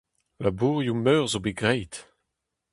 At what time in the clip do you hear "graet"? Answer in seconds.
1.59-1.95